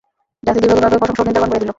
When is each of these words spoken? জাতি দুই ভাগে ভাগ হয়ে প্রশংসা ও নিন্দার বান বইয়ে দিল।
জাতি 0.47 0.59
দুই 0.61 0.69
ভাগে 0.73 0.79
ভাগ 0.81 0.85
হয়ে 0.91 1.01
প্রশংসা 1.01 1.21
ও 1.23 1.25
নিন্দার 1.27 1.41
বান 1.43 1.49
বইয়ে 1.51 1.59
দিল। 1.61 1.69